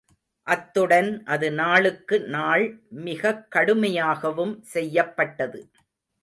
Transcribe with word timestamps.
அத்துடன் 0.47 1.23
அது 1.25 1.51
நாளுக்கு 1.51 2.19
நாள்மிகக் 2.31 3.45
கடுமையாகவும் 3.55 4.59
செய்யப்பட்டது. 4.71 5.61